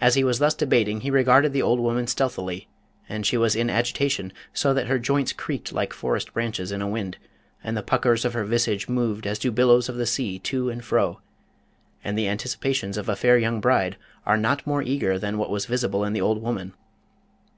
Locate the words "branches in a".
6.32-6.88